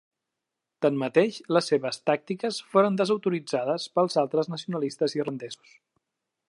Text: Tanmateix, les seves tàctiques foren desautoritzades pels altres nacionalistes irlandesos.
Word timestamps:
Tanmateix, 0.85 1.37
les 1.57 1.69
seves 1.71 2.01
tàctiques 2.11 2.57
foren 2.73 2.97
desautoritzades 3.03 3.85
pels 3.99 4.19
altres 4.23 4.53
nacionalistes 4.55 5.19
irlandesos. 5.21 5.81